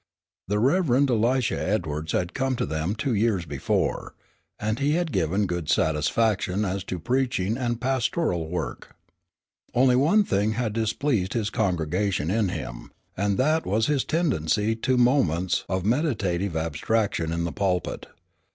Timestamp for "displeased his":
10.73-11.51